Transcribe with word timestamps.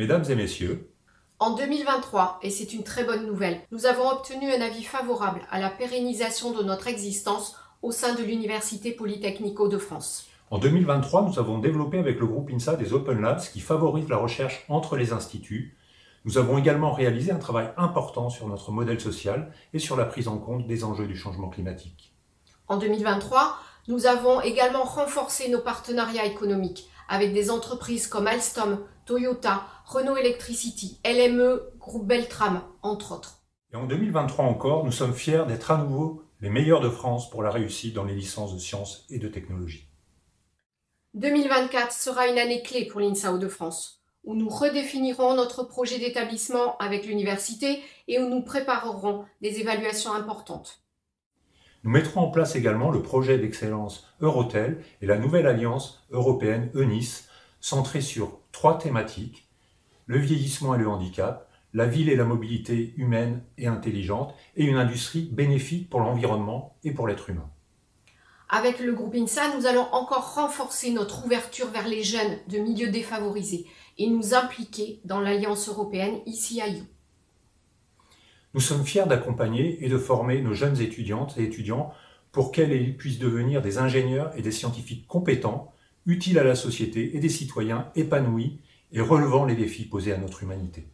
Mesdames 0.00 0.24
et 0.30 0.34
messieurs, 0.34 0.90
En 1.40 1.54
2023, 1.54 2.38
et 2.42 2.48
c'est 2.48 2.72
une 2.72 2.84
très 2.84 3.04
bonne 3.04 3.26
nouvelle, 3.26 3.60
nous 3.70 3.84
avons 3.84 4.08
obtenu 4.08 4.50
un 4.50 4.62
avis 4.62 4.82
favorable 4.82 5.42
à 5.50 5.60
la 5.60 5.68
pérennisation 5.68 6.52
de 6.52 6.62
notre 6.62 6.86
existence 6.86 7.54
au 7.82 7.92
sein 7.92 8.14
de 8.14 8.22
l'Université 8.22 8.92
Polytechnique 8.92 9.58
de 9.58 9.76
France. 9.76 10.26
en 10.50 10.56
2023, 10.56 11.28
nous 11.28 11.38
avons 11.38 11.58
développé 11.58 11.98
avec 11.98 12.18
le 12.18 12.26
groupe 12.26 12.50
INSA 12.50 12.76
des 12.76 12.94
Open 12.94 13.20
Labs 13.20 13.42
qui 13.52 13.60
favorisent 13.60 14.08
la 14.08 14.16
recherche 14.16 14.64
entre 14.70 14.96
les 14.96 15.12
instituts. 15.12 15.76
Nous 16.24 16.38
avons 16.38 16.56
également 16.56 16.92
réalisé 16.92 17.30
un 17.30 17.38
travail 17.38 17.68
important 17.76 18.30
sur 18.30 18.48
notre 18.48 18.72
modèle 18.72 19.02
social 19.02 19.52
et 19.74 19.78
sur 19.78 19.98
la 19.98 20.06
prise 20.06 20.28
en 20.28 20.38
compte 20.38 20.66
des 20.66 20.82
enjeux 20.82 21.08
du 21.08 21.14
changement 21.14 21.50
climatique. 21.50 22.14
En 22.68 22.78
2023, 22.78 23.58
nous 23.88 24.06
avons 24.06 24.40
également 24.40 24.84
renforcé 24.84 25.50
nos 25.50 25.60
partenariats 25.60 26.24
économiques 26.24 26.88
avec 27.10 27.34
des 27.34 27.50
entreprises 27.50 28.06
comme 28.06 28.28
Alstom, 28.28 28.86
Toyota, 29.04 29.66
Renault 29.84 30.16
Electricity, 30.16 31.00
LME, 31.04 31.72
Groupe 31.78 32.06
Beltram, 32.06 32.62
entre 32.82 33.12
autres. 33.12 33.42
Et 33.72 33.76
en 33.76 33.86
2023 33.86 34.44
encore, 34.44 34.84
nous 34.84 34.92
sommes 34.92 35.12
fiers 35.12 35.44
d'être 35.46 35.72
à 35.72 35.76
nouveau 35.76 36.22
les 36.40 36.48
meilleurs 36.50 36.80
de 36.80 36.88
France 36.88 37.28
pour 37.28 37.42
la 37.42 37.50
réussite 37.50 37.94
dans 37.94 38.04
les 38.04 38.14
licences 38.14 38.54
de 38.54 38.60
sciences 38.60 39.04
et 39.10 39.18
de 39.18 39.28
technologie. 39.28 39.88
2024 41.14 41.92
sera 41.92 42.28
une 42.28 42.38
année 42.38 42.62
clé 42.62 42.86
pour 42.86 43.00
l'INSAO 43.00 43.38
de 43.38 43.48
France, 43.48 44.00
où 44.22 44.36
nous 44.36 44.48
redéfinirons 44.48 45.34
notre 45.34 45.64
projet 45.64 45.98
d'établissement 45.98 46.78
avec 46.78 47.04
l'université 47.06 47.82
et 48.06 48.20
où 48.20 48.28
nous 48.28 48.42
préparerons 48.42 49.24
des 49.40 49.58
évaluations 49.58 50.12
importantes. 50.12 50.84
Nous 51.82 51.90
mettrons 51.90 52.20
en 52.20 52.30
place 52.30 52.56
également 52.56 52.90
le 52.90 53.00
projet 53.00 53.38
d'excellence 53.38 54.06
Eurotel 54.20 54.82
et 55.00 55.06
la 55.06 55.16
nouvelle 55.16 55.46
alliance 55.46 56.04
européenne 56.10 56.70
EUNIS, 56.74 57.24
centrée 57.60 58.02
sur 58.02 58.38
trois 58.52 58.78
thématiques, 58.78 59.48
le 60.06 60.18
vieillissement 60.18 60.74
et 60.74 60.78
le 60.78 60.88
handicap, 60.88 61.48
la 61.72 61.86
ville 61.86 62.10
et 62.10 62.16
la 62.16 62.24
mobilité 62.24 62.92
humaine 62.96 63.42
et 63.56 63.66
intelligente, 63.66 64.34
et 64.56 64.64
une 64.64 64.76
industrie 64.76 65.30
bénéfique 65.32 65.88
pour 65.88 66.00
l'environnement 66.00 66.76
et 66.84 66.92
pour 66.92 67.08
l'être 67.08 67.30
humain. 67.30 67.48
Avec 68.50 68.80
le 68.80 68.92
groupe 68.92 69.14
INSA, 69.14 69.56
nous 69.56 69.66
allons 69.66 69.86
encore 69.92 70.34
renforcer 70.34 70.90
notre 70.90 71.24
ouverture 71.24 71.68
vers 71.68 71.86
les 71.86 72.02
jeunes 72.02 72.38
de 72.48 72.58
milieux 72.58 72.90
défavorisés 72.90 73.66
et 73.96 74.08
nous 74.08 74.34
impliquer 74.34 75.00
dans 75.04 75.20
l'Alliance 75.20 75.68
européenne 75.68 76.18
ICIU. 76.26 76.82
Nous 78.52 78.60
sommes 78.60 78.84
fiers 78.84 79.06
d'accompagner 79.06 79.84
et 79.84 79.88
de 79.88 79.98
former 79.98 80.40
nos 80.42 80.54
jeunes 80.54 80.80
étudiantes 80.80 81.36
et 81.38 81.44
étudiants 81.44 81.92
pour 82.32 82.50
qu'elles 82.50 82.96
puissent 82.96 83.18
devenir 83.18 83.62
des 83.62 83.78
ingénieurs 83.78 84.32
et 84.36 84.42
des 84.42 84.52
scientifiques 84.52 85.06
compétents, 85.06 85.72
utiles 86.06 86.38
à 86.38 86.44
la 86.44 86.54
société 86.54 87.16
et 87.16 87.20
des 87.20 87.28
citoyens 87.28 87.90
épanouis 87.94 88.60
et 88.92 89.00
relevant 89.00 89.44
les 89.44 89.54
défis 89.54 89.84
posés 89.84 90.12
à 90.12 90.16
notre 90.16 90.42
humanité. 90.42 90.88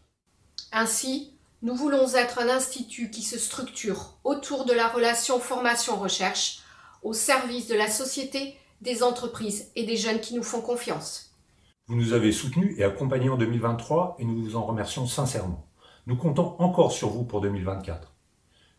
Ainsi, 0.73 1.33
nous 1.62 1.75
voulons 1.75 2.15
être 2.15 2.41
un 2.41 2.49
institut 2.49 3.11
qui 3.11 3.23
se 3.23 3.39
structure 3.39 4.19
autour 4.25 4.67
de 4.67 4.73
la 4.73 4.89
relation 4.89 5.41
formation-recherche 5.41 6.61
au 7.03 7.12
service 7.12 7.69
de 7.69 7.75
la 7.75 7.89
société, 7.89 8.57
des 8.83 9.03
entreprises 9.03 9.71
et 9.75 9.84
des 9.84 9.97
jeunes 9.97 10.21
qui 10.21 10.34
nous 10.34 10.43
font 10.43 10.61
confiance. 10.61 11.34
Vous 11.87 11.97
nous 11.97 12.12
avez 12.12 12.33
soutenus 12.33 12.75
et 12.79 12.84
accompagnés 12.84 13.31
en 13.31 13.37
2023 13.37 14.17
et 14.19 14.25
nous 14.25 14.43
vous 14.43 14.57
en 14.57 14.67
remercions 14.67 15.07
sincèrement. 15.07 15.66
Nous 16.07 16.15
comptons 16.15 16.55
encore 16.61 16.93
sur 16.93 17.09
vous 17.09 17.25
pour 17.25 17.41
2024. 17.41 18.15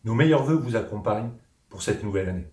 Nos 0.04 0.14
meilleurs 0.14 0.44
voeux 0.44 0.56
vous 0.56 0.76
accompagnent 0.76 1.32
pour 1.68 1.82
cette 1.82 2.02
nouvelle 2.02 2.30
année. 2.30 2.46